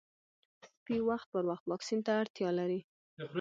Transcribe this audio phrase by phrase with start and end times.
[0.75, 2.79] سپي وخت پر وخت واکسین ته اړتیا لري.